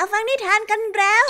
[0.00, 1.26] มาฟังนิทานกันแล้ว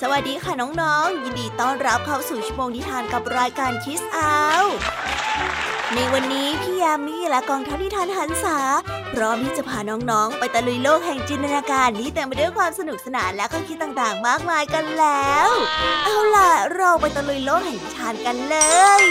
[0.00, 4.34] สวัสดีค่ะน้องๆ ยินดีต้อนรับเข้าสู่ชั่วโมงนิทานกับรายการคิสอา
[5.94, 8.58] ในวันนี้พี่ยามีและกองทัพนิทานหันษา
[9.12, 15.48] พร้อมที่จะพาน้องๆ ไปตะลุยโลกแห่งจินตนาการที่เต็มไปด้วยความสนุกสนานและข้อคิดต่างๆ มากมายกันแล้ว
[16.04, 18.56] เอาล่ะ เราไปตะลุยโลกแห่งนิทานกันเล
[19.02, 19.04] ย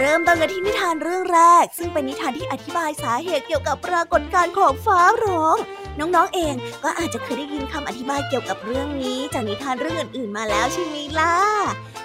[0.00, 5.56] เริ่มต้นกันที่นิทานเรื่องแรก ซึ่งเป็นนิทานที่อธิบายสาเหตุเกี่ยวกับปรากฏการณ์ของฟ้าร้อง
[6.00, 11.36] น้องๆเองก็อาจจะเคยได้ยินคำอธิบายเกี่ยวกับเรื่องนี้จากนิทานเรื่องอื่นๆมาแล้วใช่ไหมล่ะ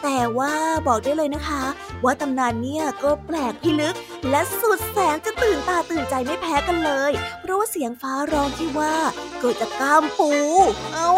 [0.04, 0.54] แต่ว่า
[0.88, 1.64] บอกได้เลยนะคะ
[2.04, 3.96] ว่าตำนานเนี่ยก็แปลกพิลึก
[4.30, 8.94] และสุดแสนจะตื่นตาตื่นใจไม่แพ้กันเลย เพราะว่าเสียงฟ้าร้องที่ว่า
[9.40, 10.32] เกิดจากกามปู
[10.94, 11.10] เอ้า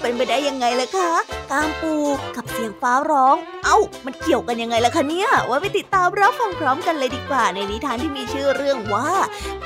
[0.00, 1.12] เป็นไปได้ยังไงล่ะคะ
[1.50, 1.94] กามปู
[2.36, 3.76] กับเสียงฟ้าร้อง เอ้า
[4.06, 9.10] มันเกี่ยวกันยังไงล่ะคะเนี่ยว่าไปติดตามรับฟังพร้อมกันเลยดีกว่าในนิทานที่มีชื่อเรื่องว่า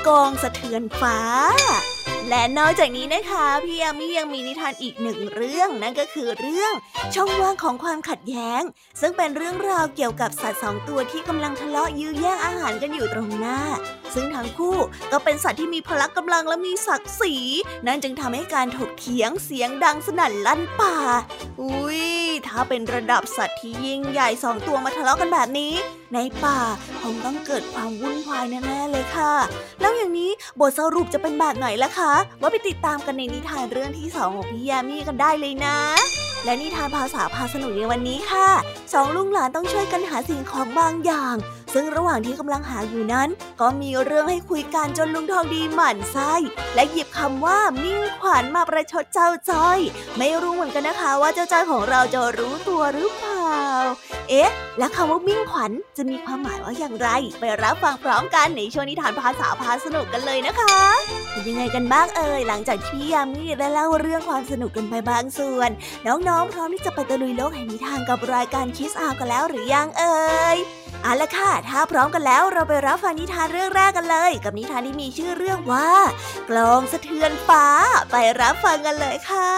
[0.07, 1.17] กองสะเทือนฟ้า
[2.29, 6.73] และนอกจากนี้นะคะพี่ยามียังมีนิทานอีกหนึ่งเรื่องนั่นก็คือเรื่อง
[7.15, 8.61] ช่องว่างของความขัดแย้ง
[9.01, 13.59] ซึ่งเป็นเรื่องราวเกี่ยวกับสัตว์สองตัวที่กำลังทะเลาะยื้อแย่งอาหารกันอยู่ตรงหน้า
[14.13, 14.77] ซึ่งทั้งคู่
[15.11, 17.35] ก็เป็นสัตว์ที่มีพละกำลังและมีศักดิ์ศรี
[17.87, 20.95] นั่นจึงทำให้การถกเถียงเสียงดังสนั่นลั่นป่า
[21.61, 22.03] อุ้ย
[22.47, 25.73] ถ้าเป็นระดับสัตว์ที่ยิ่งใหญ่สองตัวมาทะเลาะกันแบบนี้
[26.15, 26.59] ในป่า
[27.01, 29.33] คงต้องเกิดความวุ่นวายแน่ๆเลยค่ะ
[29.81, 35.77] แล้วอย่างนี้บทสรุปจะเป็นแบบไหนล่ะคะว่าไปติดตามกันในนิทานเรื่องที่สองของพี่ยามีกันได้เลยนะ
[36.45, 38.49] และนิทานภาษาพาสนุกในวันนี้ค่ะ
[38.93, 41.35] สองลุงหลานต้องช่วยกันหาสิ่งของบางอย่าง
[41.73, 43.29] ซึ่งระหว่างที่กำลังหาอยู่นั้น
[43.61, 46.33] ก็มีเรื่องให้คุยกันจนลุงทองดีหมั่นไส้
[46.75, 49.79] และหยิบคำว่ามิ่งขวัญมาประชดเจ้าจ้อย
[50.17, 53.55] ไม่รู้เหมือนกันนะคะว่าเจ้าจ้อยของเราจะรู้ตัวหรือเปล่า
[54.29, 57.09] เอ๊ะ และคำว่ามิ่งขวัญจะมีความหมายว่าอย่างไร
[57.39, 60.77] ไปรับฟังพร้อมกันในช่วงนิทานภาษาพาสนุกกันเลยนะคะ
[61.31, 65.69] เป็นยังไงกันบ้างเอ่ยหลังจากที่ยามีได้เล่าเรื่องความสนุกกันไปบางส่วน
[66.07, 70.15] น้องๆ พร้อมที่จะไปตะลุยโลกแห่งนิทานกับรายการคิสอากันแล้วหรือยังเอ่
[70.55, 70.57] ย
[71.03, 75.89] เอาละค่ะ ถ้าพร้อมกันแล้วเราไปรับฟังนิทานเรื่องแรกกันเลย กับนิทานที่มีชื่อเรื่องว่า
[76.49, 77.65] กลองสะเทือนฟ้า
[78.11, 79.51] ไปรับฟังกันเลยค่ะ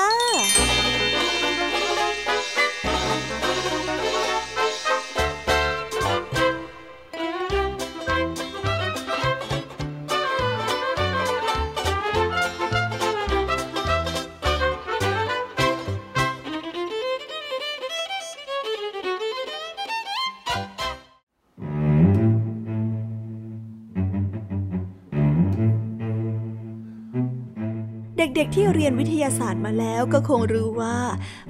[28.39, 30.97] ด็กๆที่เรียนวิทยาศาสตร์มาแล้วก็คงรู้ว่า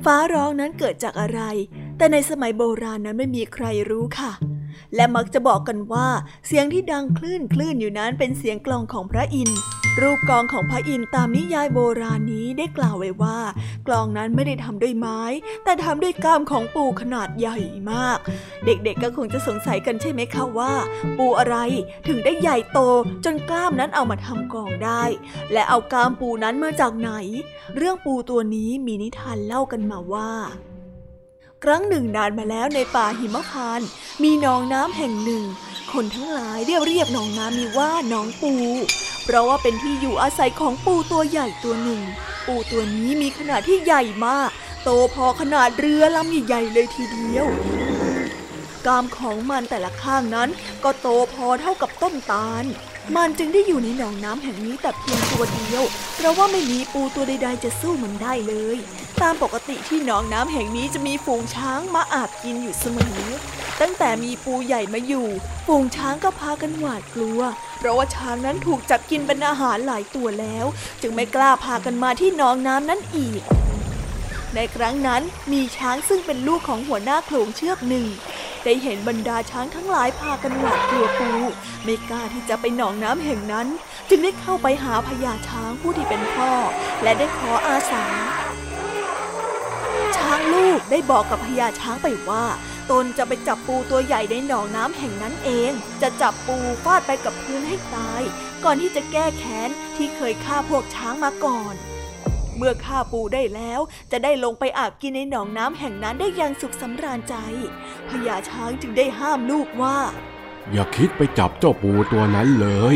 [0.03, 1.41] ฟ้าร้องนั้นเกิดจากอะไร
[1.97, 4.31] แต่ในสมัยโบราณนั้นไม่มีใครรู้ค่ะ
[4.95, 6.07] และมักจะบอกกันว่า
[6.47, 9.59] เสียงที่ดังคลื่นคลื่นอยู่นั้นเป็นเสียงกลองของพระอินทร์
[10.01, 13.39] รูปกลองของพระอินทร์ตามนิยายโบราณนี้ได้กล่าวไว้ว่า
[13.87, 15.21] กลองนั้นไม่ได้ทำด้วยไม้
[15.63, 17.57] แต่ทำด้วยก้ามของปูขนาดใหญ่
[17.91, 18.19] มาก
[18.65, 20.73] เด็กๆก็คงจะสงสัยกันใช่ไหมคะว่า
[21.17, 21.57] ปูอะไร
[22.07, 22.79] ถึงได้ใหญ่โต
[23.25, 25.03] จนกล้ามนั้นเอามาทำกลองได้
[25.53, 27.11] และเอาก้ามปูนั้นมาจากไหน
[27.75, 30.31] เรื่องปูตัวนี้มีนิทานเล่ากันมาว่า
[31.63, 33.87] ครั้งหนึ่งนานมาแล้วในป่าหิมพานต์
[34.23, 35.43] มีหนองน้ำแห่งหนึ่ง
[35.91, 38.53] คนทั้งหลายเรียกเรียกหนองน้ำนี้ว่าหนองปู
[39.29, 42.01] เพราะว่าเป็นที่อยู่อาศัยของปูตัวใหญ่ตัวหนึ่ง
[42.47, 44.49] ปูตัวนี้มีขนาดที่ใหญ่มาก
[44.83, 47.47] โตพอขนาดเรือลำใหญ่ๆเลยทีเดียว
[48.85, 50.49] กามของมันแต่ละข้างนั้น
[50.83, 52.65] ก็โตพอเท่ากับต้นตาล
[53.15, 55.83] มันจึงได้อยู่ในหนองน้ำแห่งนี้แต่เพียงตัวเดียว
[56.15, 58.77] เพราะว่าไม่มีปูตัวใด ๆ จะสู้มันได้เลย
[59.21, 63.21] ตามปกติที่หนองน้ำแห่งนี้จะมีฝูงช้างมาอาบกินอยู่เสมอ
[63.81, 65.27] ตั้งแต่มีปูใหญ่มาอยู่
[65.65, 67.41] ฝูงช้างก็พากันหวาดกลัว
[67.77, 70.65] เพราะว่าช้างนั้นถูกจับกินเป็นอาหารหลายตัวแล้ว
[71.01, 73.41] จึงไม่กล้าพากันมาที่หนองน้ำนั้นอีก
[74.55, 75.21] ในครั้งนั้น
[75.51, 78.05] มีช้างซึ่งเป็นลูกของหัวหน้าโขลงเชือกหนึ่ง
[78.63, 81.29] ได้เห็นบรรดาช้างทั้งหลายพากันหวาดกลัวปู
[81.83, 83.67] ไม่กล้าที่จะไปหนองน้ำแห่งนั้น
[84.09, 86.51] จึงได้เข้าไปหาพญาช้างผู้ที่เป็นพ่อ
[87.03, 88.05] และได้ขออาสา
[90.17, 92.45] ช้างลูกได้บอกกับพญาช้างไปว่า
[92.91, 98.21] ตนจะไปจับปูตัวใหญ่ในหนองน้ำแห่งนั้นเอง จะจับปูฟาดไปกับพื้นให้ตาย
[98.63, 101.75] ก่อนที่จะแก้แค้นที่เคยฆ่าพวกช้างมาก่อน
[102.57, 103.79] เมื่อฆ่าปูได้แล้ว
[104.11, 107.35] จะได้ลงไปอาบกินในหนองน้ำแห่งนั้นได้อย่างสุขสำราญใจ
[108.09, 109.97] พญาช้างจึงได้ห้ามลูกว่า
[110.71, 112.95] อย่าคิดไปจับเจ้าปูตัวนั้นเลย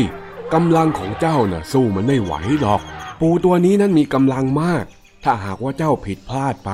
[0.54, 2.80] กำลังของเจ้าน่ะสู้มันไม่ไหวหรอก
[3.20, 4.84] ปูตัวนี้นั้นมีกำลังมาก
[5.24, 6.70] ถ้าหากว่าเจ้าผิดพลาดไป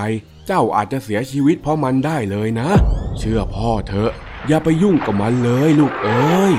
[0.50, 2.70] เจ้าอาจจะเสียชีวิตเพราะมันได้เลยนะ
[3.18, 4.10] เชื่อพ่อเถอะ
[4.48, 6.54] อย่าไปยุ่งกับมันเลยลูกเอ้ย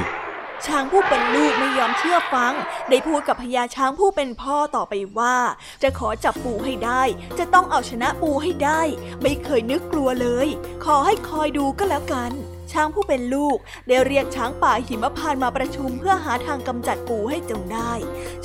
[0.65, 2.53] ช้างผู้เป็นลูกไม่ยอมเชื่อฟัง
[2.89, 5.37] ได้พูดกับพญาช้างผู้เป็นพ่อต่อไปว่า
[5.83, 7.03] จะขอจับปูให้ได้
[7.39, 8.81] จะต้องเอาชนะปูให้ได้
[9.21, 10.47] ไม่เคยนึกกลัวเลย
[10.85, 12.31] ขอให้คอยดูก็แล้วกัน
[12.73, 13.57] ช้างผู้เป็นลูก
[13.87, 17.91] ได้เรียกช้างป่าหิมพานมาประชุมเพื่อหาทางกำจัดปูให้จงได้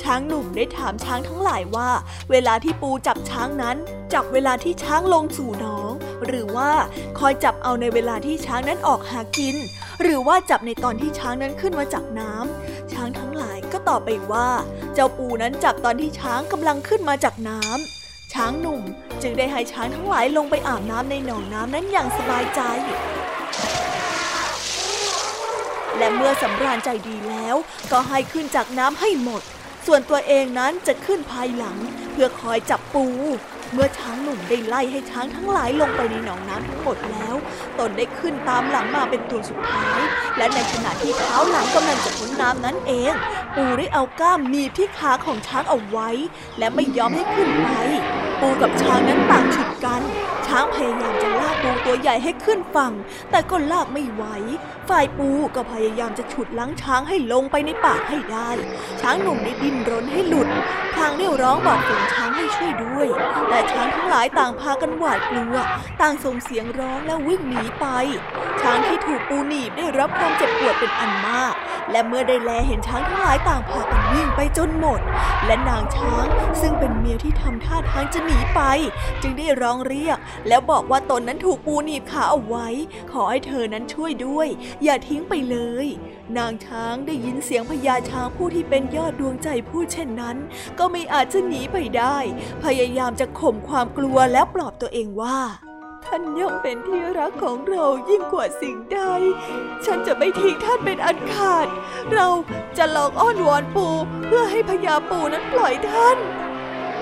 [0.03, 1.89] ช้างหนุ่มได้ถามช้างทั้งหลายว่า
[2.31, 3.77] เวลาที่ปูจับช้างนั้น
[4.13, 5.91] จับเวลาที่ช้างลงสู่หนอง
[6.25, 6.71] หรือว่า
[7.19, 9.55] คอยจับเอาในเวลาที่ช้างนั้นออกหากิน
[10.01, 14.47] หรือว่าจับในตอนที่ช้างนั้นขึ้นมาจากน้ำช้างทั้งหลายก็ตอบไปว่า
[14.93, 18.81] เจ้าปูนั้นจับตอนที่ช้างกำลังขึ้นมาจากน้ำช้างหนุ่ม
[19.21, 22.61] จึงได้ให้ช้างทั้งหลายลงไปอาบน้ำในหนองน้ำนั้นอย่างสบายใจ
[25.97, 27.55] และเมื่อสำราญใจดีแล้ว
[27.91, 29.41] ก็ให้ขึ้นจากน้ำให้หมด
[29.85, 31.77] ส่วนตัวเองนั้นจะขึ้นภายหลัง
[32.11, 33.05] เพื่อคอยจับปู
[33.73, 37.35] เมื่อช้างหนุ่มได้ไล่ให้ช้างทั้งหลายลงไปในหนองน้ำทั้งหมดแล้ว
[37.79, 39.99] ตนได้ขึ้นตามหลังมาเป็นตัวสุดท้าย
[40.37, 43.13] และในขณะที่เท้าหลังกำลังจะพ้นน้ำนั้นเอง
[43.55, 46.09] ปูได้เอาก้ามหนีบที่ขาของช้างเอาไว้
[46.57, 47.67] และไม่ยอมให้ขึ้นไป
[48.41, 50.01] ปูกับช้างนั้นต่างฉุด กัน
[50.47, 52.93] ช้างพยายามจะลากปูตัวใหญ่ให้ขึ้นฝั่ง
[53.31, 54.23] แต่ก็ลากไม่ไหว
[54.89, 58.49] ฝ่ายปูก็พยายามจะฉุดลังช้างให้ลงไปในป่าให้ได้
[59.01, 60.47] ช้างหนุ่มได้ดิ้นรนให้หลุด
[60.93, 63.07] พลางได้ร้องบอกฝูงช้างให้ช่วยด้วย
[63.49, 65.55] แต่ช้างทั้งหลายต่างพากันหวาดกลัว
[66.01, 67.85] ต่างส่งเสียงร้องและวิ่งหนีไป
[68.61, 71.53] ช้างที่ถูกปูหนีบได้รับความเจ็บปวดเป็นอันมาก
[71.91, 74.99] และเมื่อได้แลเห็นช้างทั้งหลายต่างพากันวิ่งไปจนหมด
[75.45, 76.25] และนางช้าง
[76.61, 78.61] ซึ่งเป็นเมียที่ทำท่าทางจะหนีไป
[79.21, 80.17] จึงได้ร้องเรียก
[80.47, 82.67] แล้วบอกว่าตนนั้นถูกปูหนีบขาเอาไว้
[83.11, 84.47] ขอให้เธอนั้นช่วยด้วย
[84.83, 85.87] อย่าทิ้งไปเลย
[86.37, 90.37] นางช้างได้ยินเสียงพญาช้างผู้ที่เป็นยอดดวงใจพูดเช่นนั้น
[90.79, 92.17] ก็ไม่อาจจะหนีไปได้
[92.63, 95.39] พยายามจะข่มความกลัวแล้วปลอบตัวเองว่า
[96.05, 98.99] ท่านย่อมเป็นที่รักของเรายิ่งกว่าสิ่งใด
[99.85, 101.67] ฉันจะไม่ทิ้งท่านเป็นอันขาด
[102.13, 102.27] เรา
[102.77, 103.87] จะลองอ้อนวอนปู
[104.25, 106.17] เพื่อให้พญาปูนั้นปล่อยท่าน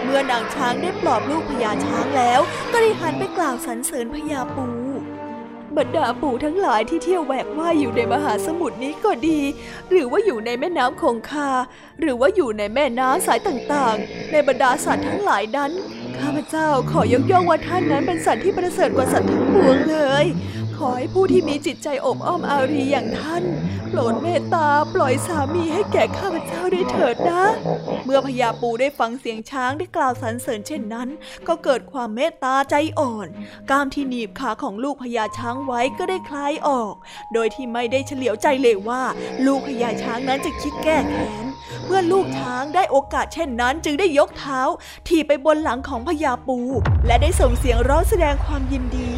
[0.03, 2.39] เมื่อนางช้างได้ปลอบลูกพญาช้างแล้ว
[2.71, 4.67] ก็ได้หันไปกล่าวสรรเสริญพญาปู
[5.77, 9.39] บรรดาปู่ทั้งหลายที่เที่ยวแหวกว่ายอยู่ในมหาสมุทรนี้ก็ดี
[9.89, 11.49] หรือว่าอยู่ในแม่น้ำคงคา
[11.99, 15.71] หรือว่าอยู่ในแม่น้ำสายต่างๆ ในบรรดาสัตว์ทั้งหลายนั้น
[16.19, 20.25] ข้าพเจ้าขอยกย่องว่าท่านนั้นเป็นสัตว์ที่ประเสริฐกว่าสัตว์ทั้งปวงเลย
[20.87, 23.43] อให้ผู้ที่มีจิตใจอบอ้อมอารีอย่างท่าน
[23.89, 27.43] โปรดเมตตาปล่อยสามีให้แก่ข้าพเจ้าได้เถิดนะ
[28.05, 31.09] เมื่อพญาปูได้ฟังเสียงช้างได้กล่าวสรรเสริญเช่นนั้น
[31.47, 33.27] ก็เกิดความเมตตาใจอ่อน
[33.71, 36.93] กามที่หนีบขาของลูกพญาช้างไว้ก็ได้คลายออก
[37.33, 39.03] โดยที่ไม่ได้เฉลียวใจเลยว่า
[39.45, 41.45] ลูกพญาช้างนั้นจะคิดแก้แค้น
[41.85, 44.61] เมื่อลูกช้างได้โอกาสเช่นนั้น จึงได้ยกเท้า
[45.07, 46.59] ถีบไปบนหลังของพญาปู
[47.07, 49.11] และได้ส่งเสียงร้องแสดงความยินดี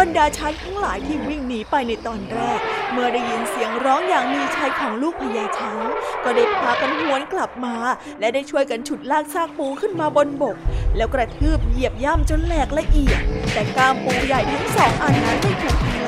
[0.00, 2.60] บรรดาช้างทั้งหลายที่วิ่งหนีไปในตอนแรก
[2.92, 5.86] เมื่อได้ยินเสียงร้องอย่างมีชัยของลูกพญาช้าง
[6.24, 7.76] ก็ได้พากันหวนกลับมา
[8.20, 10.56] และได้ช่วยกันฉุดลากซากปูขึ้นมาบนบก
[10.96, 15.99] แล้วกระทืบเหยียบย่ำจนแหลกละเอียด แต่กามปูใหญ่ทั้งสองอันนั้นไม่ถูกทำลาย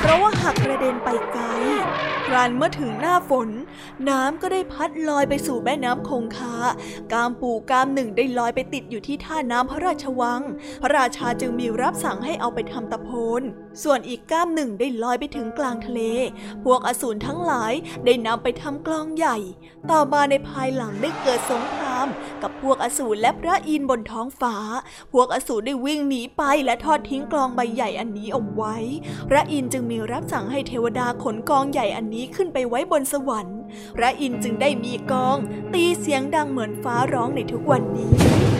[0.00, 1.44] เพราะว่าหักกระเด็นไปไกล
[2.26, 3.48] ครันเมื่อถึงหน้าฝน
[4.08, 6.54] น้ำก็ได้พัดลอยไปสู่แม่น้ำคงคา
[7.12, 10.42] กามปูกามหนึ่งได้ลอยไปติดอยู่ที่ท่าน้ำพระราชวัง
[10.82, 13.10] พระราชาจึงมีรับสั่งให้เอาไปทำตะโพ
[13.40, 13.42] น
[13.82, 16.00] ส่วนอีกก้ามหนึ่งได้ลอยไปถึงกลางทะเล
[16.64, 17.72] พวกอสูรทั้งหลาย
[18.04, 19.36] ได้นำไปทำกลองใหญ่
[19.90, 22.06] ต่อมาในภายหลังได้เกิดสงคราม
[22.42, 24.56] กับพวกอสูรและพระอินทร์บนท้องฟ้า
[25.12, 28.76] พวกอสูรได้วิ่งหนีไปและทอดทิ้งกลองใบใหญ่อันนี้เอาไว้
[29.28, 33.60] พระอินทร์จึงมีรับสั่งให้เทวดาขนกองใหญ่อันนี้ขึ้นไปไว้บนสวรรค์
[33.96, 35.36] พระอินทร์จึงได้มีกอง
[35.72, 38.57] ตีเสียงดังเหมือนฟ้าร้องในทุกวันนี้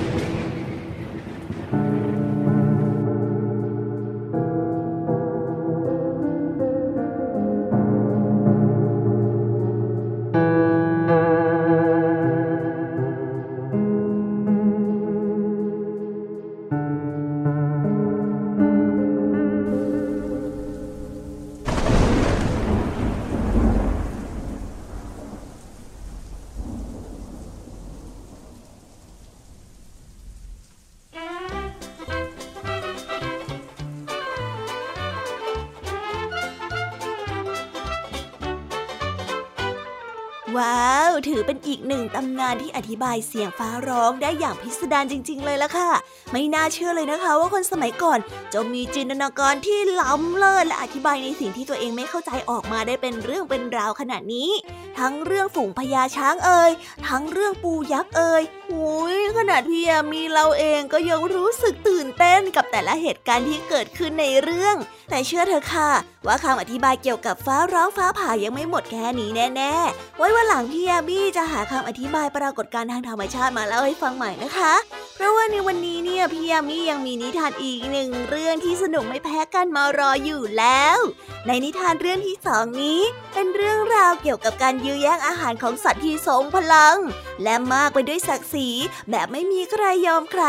[42.48, 45.90] านที่อธิบายเสียงฟ้าร้องได้อย่างพิสดารจริง ๆ เลยล่ะค่ะ
[46.32, 48.18] ไม่น่าเชื่อเลยนะคะ ว่าคนสมัยก่อน
[48.54, 54.50] จะมีจินตนาการที่ล้ำเลิศและอธิบายในสิ่งที่ตัวเองไม่เข้าใจออกมาได้เป็นเรื่องเป็นราวขนาดนี้
[54.98, 56.70] ทั้งเรื่องฝูงพญาช้างเอ่ย
[57.08, 64.76] ทั้งเรื่องปูยักษ์เอ่ยหุยขนาดพี่ยามีเราเองก็ยังรู้สึกตื่นเต้นกับแต่ละเหตุการณ์ที่เกิดขึ้นในเรื่อง
[65.10, 65.90] แต่เชื่อเถอะค่ะ
[66.26, 74.74] ว่าคำอธิบายเกี่ยวกับฟ้าร้องฟ้าผ่ายังไม่หมดแค่นี้แน่ๆ ไว้วันหลังพี่ยามีจะหาคำอธิบายปรากฏการณ์ทางธรรมชาติมาเล่าให้ฟังใหม่นะคะ
[75.14, 80.98] เพราะว่าในวันนี้เนี่ยพี่ยามียังมีนิทานอีกหนึ่งเรื่องรื่องที่สนุกไม่แพ้กันมารออยู่แล้ว
[81.46, 83.00] ในนิทานเรื่องที่สองนี้
[83.34, 86.96] เป็นเรื่องราวเกี่ยวกับการยื้อแย่งอาหารของสัตว์ที่ทรงพลัง
[87.42, 88.68] และมากไปด้วยศักดิ์ศรี
[89.10, 90.44] แบบไม่มีใครยอมใคร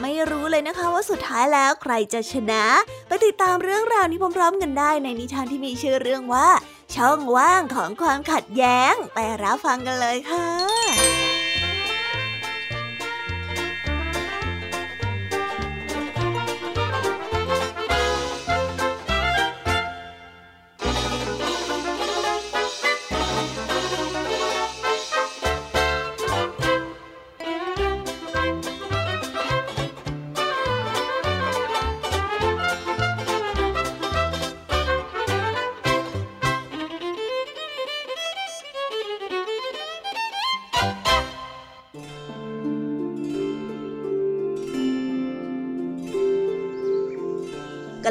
[0.00, 2.64] ไม่รู้เลยนะคะว่าสุดท้ายแล้วใครจะชนะ
[3.08, 6.48] ไปติดตามเรื่องราวนี้พร้อมๆกันได้ในนิทานที่มีชื่อเรื่องว่า
[6.94, 11.23] ช่องว่างของความขัดแย้ง ไปรับฟังกันเลยค่ะ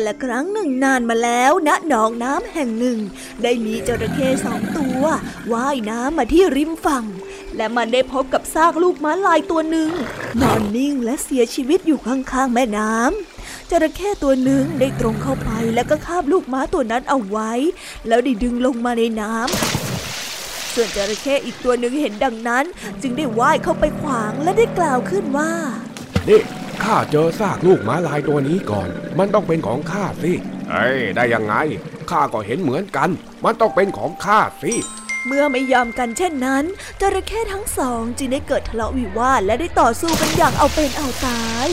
[0.08, 3.00] ละครั้งหนึ่งนานมาแล้วณหนองน้ำแห่งหนึ่ง
[3.44, 5.04] ได้มีจระเข้สองตัว
[5.54, 7.06] ว่ายน้ำมาที่ริมฝั่ง
[7.56, 9.90] และมันได้พบกับซากลูกม้าลายตัวหนึ่ง
[10.42, 17.52] นอนนิ่งและเสียชีวิตอยู่ข้างๆแม่น้ำจระเข้ตัวหนึ่งได้ตรงเข้าไปแล้วก็คาบลูกม้าตัวนั้นเอาไว้
[18.08, 22.66] แล้วได้ดึงลงมาในน้ำส่วนจระเข้อีกตัวหนึ่งเห็นดังนั้น
[23.02, 25.52] จึงได้ว่ายเข้าไปขวางและได้กล่าวขึ้นว่า
[26.30, 26.42] นี่
[26.84, 30.34] ข้าเจอซากลูกม้าลายตัวนี้ก่อน มันต้องเป็นของข้าสิ
[30.72, 31.56] เอ้ย ได้ยังไง
[32.10, 33.10] ข้าก็เห็นเหมือนกัน
[33.44, 34.74] มันต้องเป็นของข้าสิ
[35.26, 36.64] เมื่อไม่ยอมกันเช่นนั้น
[37.02, 41.70] จระเข้ทั้งสองจึงได้เกิดทะเลาะวิวาทและได้ต่อสู้กันอย่างเอาเป็นเอาตาย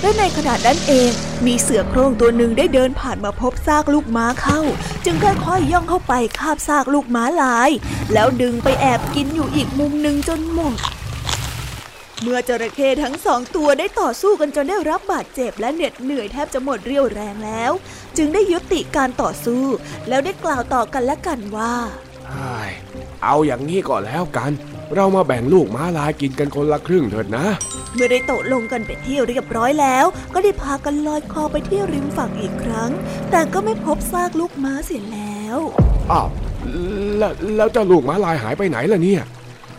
[0.00, 1.10] และในขณะนั้นเอง
[1.46, 4.60] มีเสือโคร่งตัวหนึ่งได้เดินผ่านมาพบซากลูกม้าเข้า
[5.04, 7.70] จึงค่อยๆย่องเข้าไปคาบซากลูกม้าลาย
[8.12, 10.76] แล้วดึงไปแอบกินอยู่อีกมุมหนึ่งจนหมด
[12.22, 17.72] เมื่อจระเข้ทั้งสองตัวได้ต่อสู้กันจนได้รับบาดเจ็บและเหน็ดเหนื่อยแทบจะหมดเรี่ยวแรงแล้ว
[18.16, 19.64] จึงได้ยุติการต่อสู้
[20.08, 21.74] แล้วได้กล่าวต่อกันและกันว่า
[23.24, 24.52] เอาอย่างนี้ก็แล้วกัน
[24.94, 27.46] เรามาแบ่งลูกม้าลายกินกันคนละครึ่งเถิดนะ
[27.94, 32.90] เมื่อได้โตลงกันเป็นที่เรียบร้อยแล้ว ก็ได้พากันลอยคอไปที่ริมฝั่งอีกครั้ง
[33.30, 35.58] แต่ก็ไม่พบซากลูกม้าเสียแล้ว
[36.12, 36.28] อ้าว
[37.18, 39.22] แล้วแล้วเจ้าลูกม้าลายหายไปไหนล่ะเนี่ย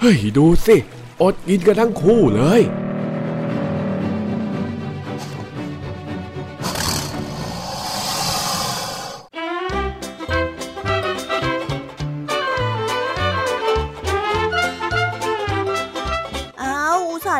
[0.02, 0.78] เฮ้ยดูสิ
[1.22, 2.64] อดกินกันทั้งคู่เลย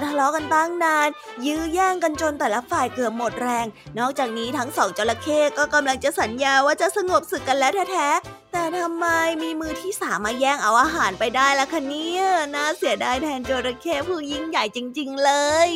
[0.08, 1.10] ทะเลาะกันตั้งนาน
[1.46, 3.66] ยื้อแย่งกันจนแต่ละฝ่ายเกือบหมดแรง
[4.00, 8.08] นอกจากนี้ทั้งสองจระเข้ก็กำลังจะสัญญาว่าจะสงบศึกกันแล้วแท้
[8.58, 9.08] แต่ทำไม
[9.44, 12.24] มีมือที่สามมาแย่งเอาอาหารไปได้ล่ะคะเนี่ย
[12.56, 15.32] น่าเสียดายแทนจระเข้ผู้ยิ่งใหญ่จริง ๆ เล
[15.68, 15.70] ย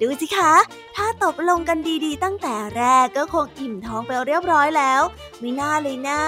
[0.00, 0.54] ดูสิคะ
[0.96, 5.02] ถ้าตกลงกันดีๆ ตั้งแต่แรกก็คงอิ่มท้องไปเรียบร้อยแล้ว
[5.40, 6.22] ไม่น่าเลยนะ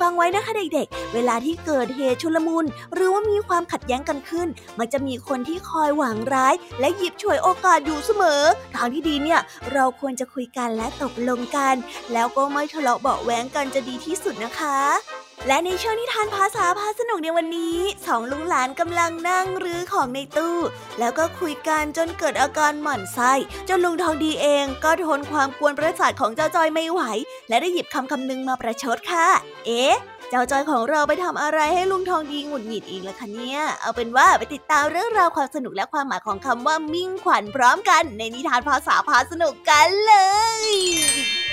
[0.00, 2.64] ฟังไว้นะคะเด็กๆ เวลาที่เกิดเหตุชุลมุน
[2.94, 4.48] หรือว่ามีความขัดแย้งกันขึ้น
[4.78, 8.42] มันจะมีคนที่คอยหวังร้าย และหยิบฉวยโอกาสอยู่เสมอ
[8.74, 9.40] ทางที่ดีเนี่ย
[9.72, 11.74] เราควรจะคุยกันและตกลงกัน
[12.12, 17.76] แล้วก็ไม่ทะเลาะเบาแหวงกันจะดีที่สุดนะคะ และในช่วงนิทานภาษาพาสนุกในวันนี้
[18.06, 20.56] สองลุงหลานกำลังนั่งรื้อของในตู้
[20.98, 23.32] แล้วก็คุยกันจนเกิดอาการหมั่นไส้
[23.68, 27.00] จนลุงทองดีเองก็ทนความกวนประสาทของเจ้าจอยไม่ไหว
[27.48, 29.26] และได้หยิบคำคำนึงมาประชดค่ะ
[29.66, 29.96] เอ๊ะ
[30.30, 40.14] เจ้าจอยของเราไปทำอะไรให้ลุงทองดีหงุดหงิดอีกล่ะคะเนี่ย เอาเป็นว่าไปติดตามเรื่องราวความสนุกและความหมายของคำว่ามิ่งขวัญพร้อมกัน ในนิทานภาษาพาสนุกกันเล
[40.62, 41.43] ย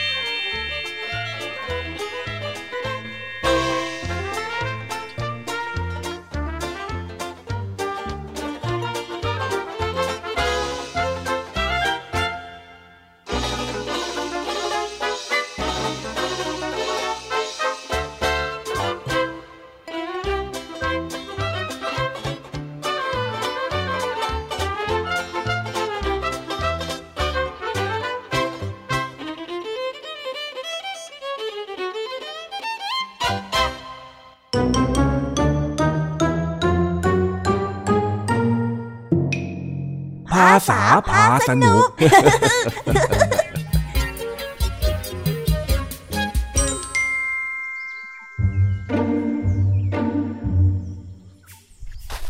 [40.54, 40.80] าษา
[41.10, 41.88] พาสนุก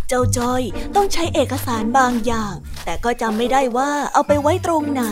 [0.08, 0.62] เจ้าจอย
[0.96, 2.54] ต้องใช้เอกสารบางอย่าง
[2.86, 5.04] แต่ก็จำไม่ได้ว่าเอาไปไว้ตรงไหน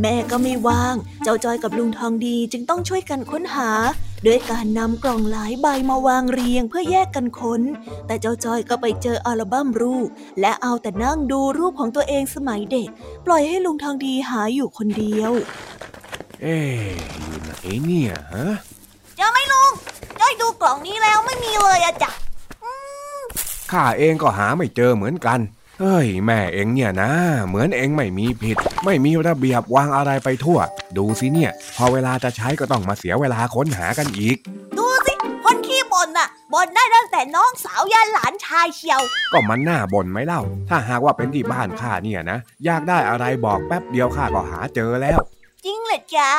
[0.00, 0.94] แม่ก็ไม่ว่าง
[1.24, 3.70] เจ้าจอยกับลุงทองดีจึงต้องช่วยกันค้นหา
[4.26, 7.62] ด้วยการนำกล่องหลายใบมาวางเรียงเพื่อแยกกันค้น
[8.06, 10.08] แต่เจ้าจ้อยก็ไปเจออัลบั้มรูป
[10.40, 12.88] และเอาแต่นั่งดูรูปของตัวเองสมัยเด็ก
[13.26, 15.32] ปล่อยให้ลุงทองดีหาอยู่คนเดียว
[16.42, 16.56] เอ๊
[17.20, 17.52] อยู่ไหน
[17.84, 18.46] เนี่ยฮะ
[19.16, 19.72] เจอไหมลุง
[20.20, 22.10] จ้อยดูกล่องนี้แล้วไม่มีเลยอะจ้ะ
[23.72, 25.38] ข้าเองก็หาไม่เจอเหมือนกัน
[25.80, 27.10] เฮ้ยแม่เองเนี่ยนะ
[27.46, 30.58] เหมือนเองไม่มีผิด ไม่มีระเบียบวางอะไรไปทั่ว
[30.96, 34.36] ดูสิเนี่ย พอเวลาจะใช้ก็ต้องมาเสียเวลาค้นหากันอีก
[34.78, 35.14] ดูสิ
[35.44, 39.02] คนขี้บ่นน่ะบ่นได้ตั้งแต่น้องสาวยันหลานชายเชียว
[39.32, 45.18] ก็มันน่าบ่นไหมเล่า ถ้าหากว่าเป็นที่บ้านข้าเนี่ยนะอยากได้อะไรบอกแป๊บเดียวข้าก็หาเจอแล้ว
[45.64, 46.30] จริงเหรอจ๊ะ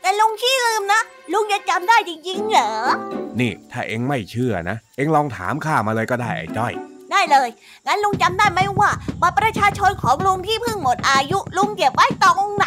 [0.00, 1.00] แต่ลุงขี้ลืมนะ
[1.32, 2.70] ลุงจะจำได้จริงๆเหรอ
[3.40, 6.74] นี่ถ้าเองไม่เชื่อนะ เองลองถามข้ามาเลยก็ได้ไอ้จ้อย
[7.12, 7.48] ได้เลย
[7.86, 8.90] งั้นลุงจำได้ไหมว่า
[9.20, 12.66] บัตรประชาชนของลุงที่เพิ่งหมดอายุ ลุงเก็บไว้ตรงไห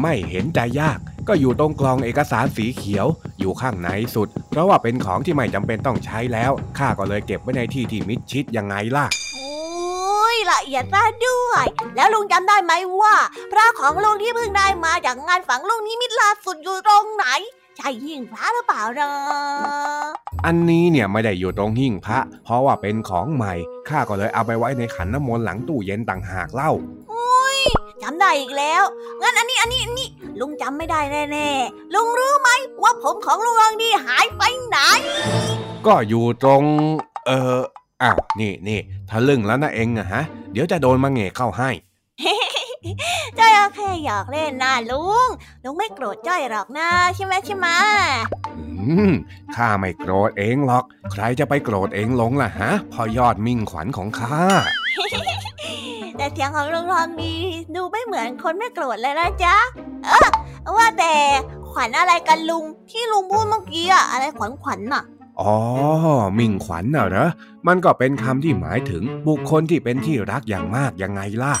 [0.00, 3.06] ไม่เห็นใจยาก ก็อยู่ตรงกล่องเอกสารสีเขียว
[3.40, 13.14] อยู่ข้างในสุด เพราะว่าเป็นของที่ไม่จำเป็นต้องใช้แล้ว ข้าก็เลยเก็บไว้ในที่ที่มิดชิดยังไงล่ะโอ้ยละเอียดมากด้วย แล้วลุงจำได้ไหมว่า
[13.52, 17.26] พระของลุงที่เพิ่งได้มาจากงานฝังลุงนิมิตล่าสุดอยู่ตรงไหน
[17.82, 20.04] ใช่หิ่งพระหรือเปล่าเนาะ
[20.46, 23.54] อันนี้เนี่ยไม่ได้อยู่ตรงหิ่งพระ เพราะว่าเป็นของใหม่
[23.88, 26.70] ข้าก็เลยเอาไปไว้ในขันน้ำมนต์หลังตู้เย็นต่างหากเล่า
[27.12, 27.60] อุ้ย
[28.02, 28.82] จำได้อีกแล้ว
[29.20, 30.08] งั้นอันนี้อันนี้อันนี้
[30.40, 31.00] ลุงจำไม่ได้
[31.32, 32.48] แน่ๆ ลุงรู้ไหม
[32.82, 34.78] ว่าผมของลุงรองดีหายไปไหน
[35.86, 36.62] ก็อยู่ตรง
[37.26, 37.58] เออ
[38.02, 40.22] อ้าว นี่นี่ทะลึ่งแล้วนะเองอะฮะ
[40.52, 41.70] เดี๋ยวจะโดนมาเงะเข้าให้
[43.38, 45.28] จ้อยแค่อยากเล่นนะลุง
[45.64, 47.68] ลุงไม่โกรธจ้อยหรอกนะใช่ไหมใช่ไหม
[48.80, 49.12] อืม
[49.54, 54.38] ข้าไม่โกรธเองหรอก ใครจะไปโกรธเองลงล่ะฮะ พอยอดมิ่งขวัญของข้า
[56.16, 57.34] แต่เสียงของลุงทองดี
[57.74, 59.56] ดูไม่เหมือนคนไม่โกรธเลยนะจ๊ะ
[60.04, 60.28] เออ
[60.76, 61.14] ว่าแต่
[61.70, 65.02] ขวัญอะไรกันลุงที่ลุงพูดเมื่อกี้อะอะไรขวัญขวัญน่ะ
[65.40, 65.56] อ๋อ
[66.38, 67.28] มิ่งขวัญน่ะเหรอ
[67.66, 71.54] มันก็เป็นคำที่หมายถึงบุคคลที่เป็นที่รักอย่างมากยังไงล่ะ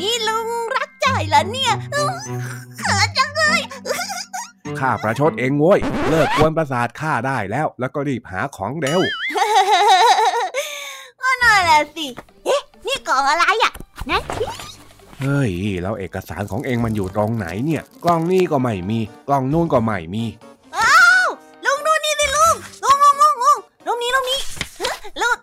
[0.00, 1.72] นี่ลุงรักใจเหรอเนี่ย
[2.78, 3.60] เขินจังเลย
[4.78, 9.00] ข้าประชดเองโว้ย เลิกกวนประสาทข้าได้แล้ว แล้วก็รีบหาของเร็ว
[11.20, 12.06] ก็น่าแหละสิ
[12.44, 13.72] เอ๊ะนี่กล่องอะไรอะ
[14.10, 14.20] นะ
[15.20, 18.98] เฮ้ยแล้วเอกสารของเองมันอยู่ตรงไหนเนี่ย กล่องนี้ก็ไม่มี
[19.28, 20.24] กล่องนู่นก็ไม่มี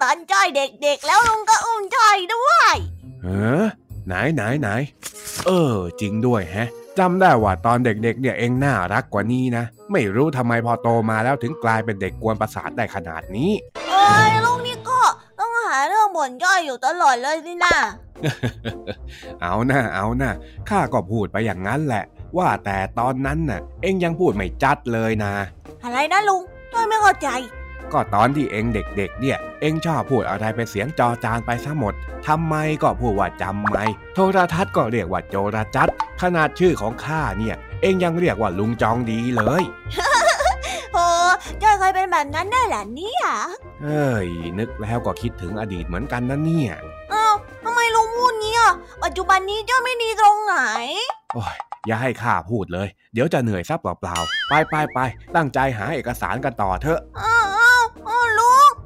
[0.02, 2.76] ตอนจ้อยเด็กๆแล้วลุงก็อุ้มจ้อยด้วย
[3.24, 3.28] เอ
[3.64, 3.66] อ
[4.08, 4.70] ไหนไหนไหน
[5.46, 13.52] เออ จริงด้วยแฮะจำได้ว่าตอนเด็กๆเนี่ยเองน่ารักกว่านี้นะ ไม่รู้ทำไมพอโตมาแล้วถึงกลายเป็นเด็กกวนประสาทได้ขนาดนี้
[13.90, 15.02] เอ้ยลุงนี่ก็
[15.40, 17.76] ต้องหาเรื่องบ่นจ้อยอยู่ตลอดเลยสินะ
[19.42, 20.32] เอาหน้าเอาหน้า
[20.70, 22.04] ข้าก็พูดไปอย่างนั้นแหละ
[22.38, 25.34] ว่าแต่ตอนนั้นน่ะ เอ็งยังพูดไม่จัดเลยนะ
[25.84, 26.42] อะไรนะลุง
[26.74, 27.30] จ้อยไม่เข้าใจ
[27.94, 31.94] ก็ตอนที่เองเด็กๆ เนี่ย เองชอบพูดอะไรเป็นเสียงจอจานไปซะหมด
[32.28, 35.88] ทำไมก็พูดว่าจำไม่ โทรทัศน์ก็เรียกว่าโจรจัด
[36.22, 39.64] ขนาดชื่อของข้าเนี่ย เองยังเรียกว่าลุงจองดีเลย
[40.94, 41.06] โอ้
[41.62, 43.26] จะเคยเป็นแบบนั้นได้หรอเนี่ย
[43.84, 44.28] เฮ้ย
[44.60, 46.74] นึกแล้วก็คิดถึงอดีตเหมือนกันนะเนี่ย
[47.14, 50.56] อ้าวทำไมลุงพูดงี้อะปัจจุบันนี้เจ้าไม่ดีตรงไหน
[51.34, 51.56] โอ้ย
[51.88, 55.00] อย่าให้ข้าพูดเลย เดี๋ยวจะเหนื่อยซับเปล่าๆ ไปไปไป
[55.36, 57.00] ตั้งใจหาเอกสารกันต่อเถอะ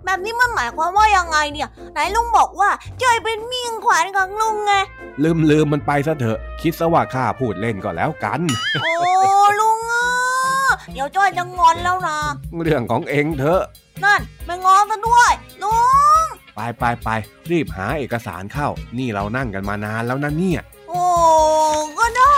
[0.05, 2.69] แบบนี้มันหมายความว่ายังไงเนี่ย ไหนลุงบอกว่า
[3.01, 4.73] จอยเป็นมิ่งขวัญของลุงไง
[5.23, 8.41] ลืมลืมมันไปซะเถอะ คิดซะว่าข้าพูดเล่นก็แล้วกัน
[8.81, 8.91] โอ้
[9.59, 10.05] ลุงอะ
[10.93, 12.17] เดี๋ยวจ้อยจะงอนแล้วนะ
[12.63, 13.61] เรื่องของเองเถอะ
[14.03, 15.73] นั่นไม่งอนซะด้วยลุ
[16.23, 17.09] ง ไปไปไป
[17.51, 21.03] รีบหาเอกสารเข้า นี่เรานั่งกันมานานแล้วนะเนี่ย โอ้
[21.99, 22.37] ก็ได้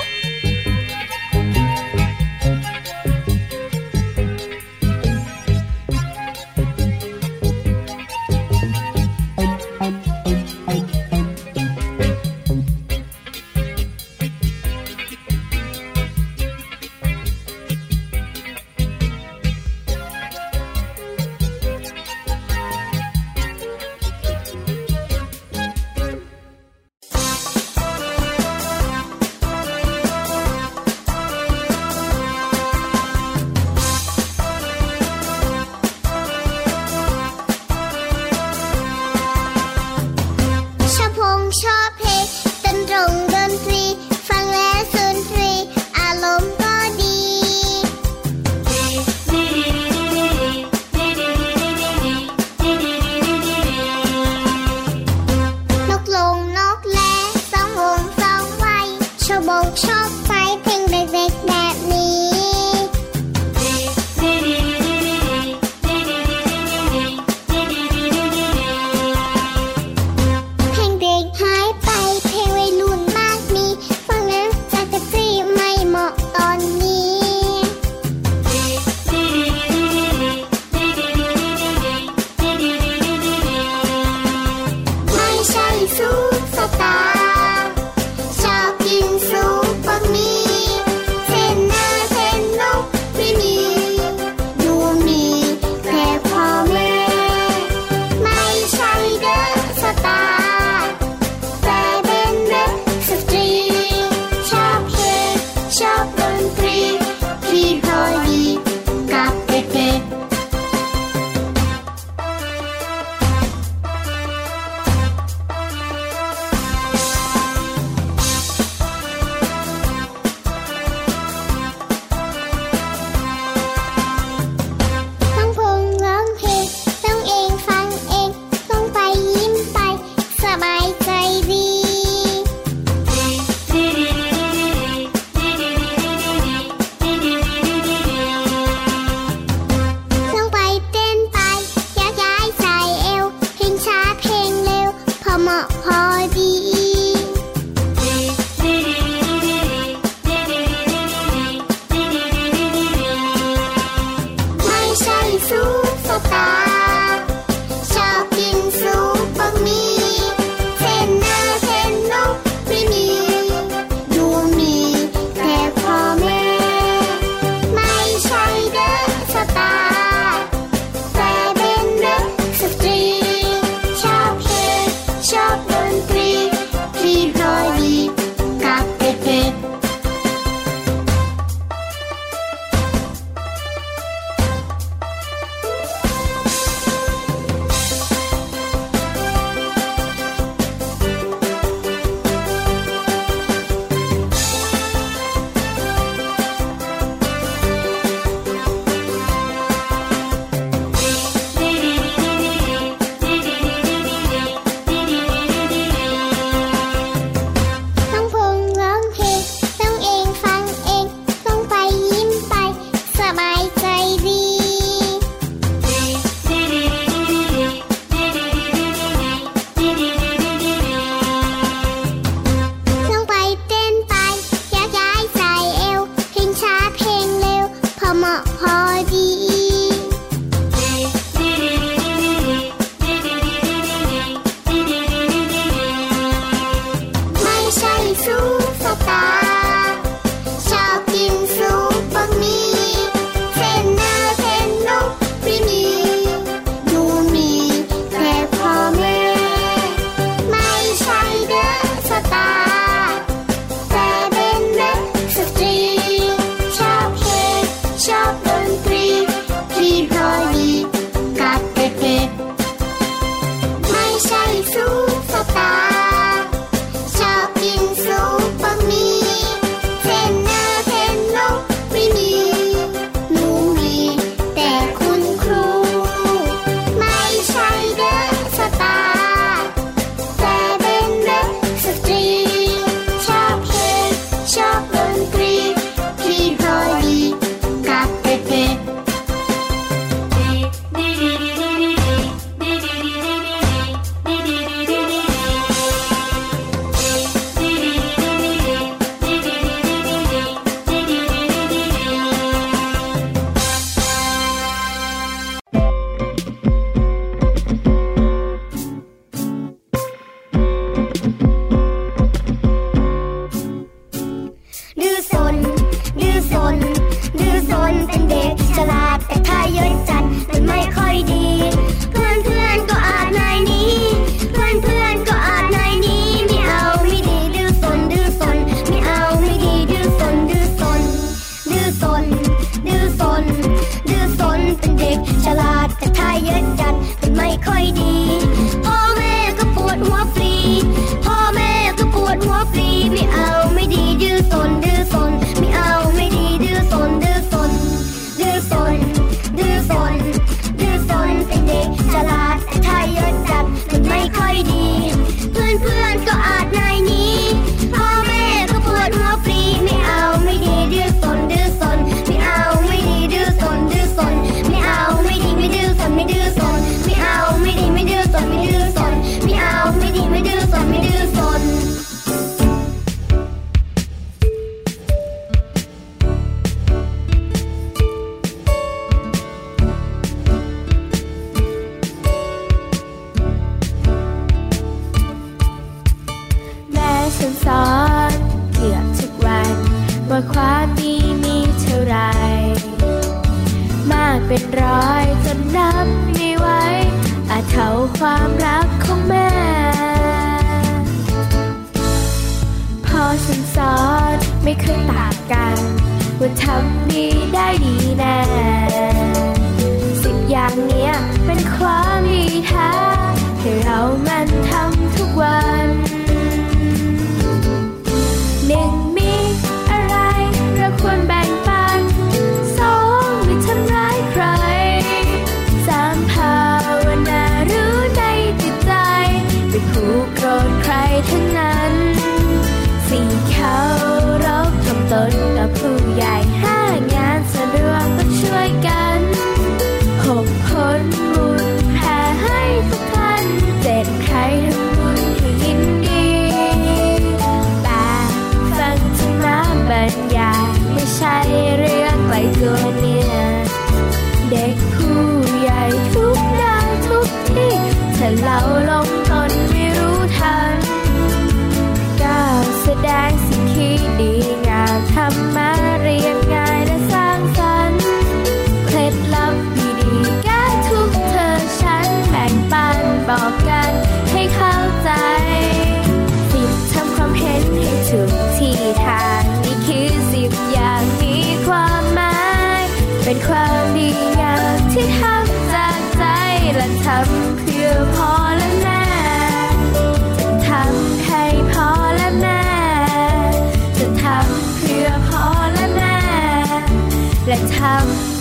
[145.57, 146.01] าะพอ
[146.37, 146.50] ดี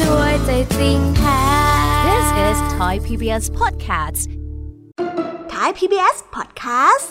[0.02, 1.40] ด้วยใจจริงแท้
[2.08, 4.22] This is Thai PBS Podcast
[5.52, 7.10] Thai PBS Podcast